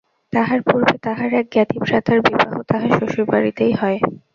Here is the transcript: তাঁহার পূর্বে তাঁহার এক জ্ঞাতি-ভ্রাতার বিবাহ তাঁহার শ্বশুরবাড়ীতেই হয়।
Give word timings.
তাঁহার 0.33 0.59
পূর্বে 0.61 0.95
তাঁহার 1.03 1.31
এক 1.33 1.45
জ্ঞাতি-ভ্রাতার 1.51 2.19
বিবাহ 2.21 2.51
তাঁহার 2.69 2.91
শ্বশুরবাড়ীতেই 2.97 3.73
হয়। 3.73 3.99